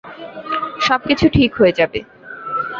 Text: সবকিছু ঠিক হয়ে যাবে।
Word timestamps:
সবকিছু 0.81 1.25
ঠিক 1.29 1.51
হয়ে 1.55 1.77
যাবে। 1.79 1.99